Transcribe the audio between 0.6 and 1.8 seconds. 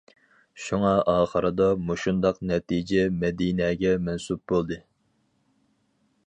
شۇڭا ئاخىرىدا